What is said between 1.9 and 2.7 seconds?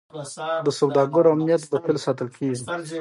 ساتل کیږي.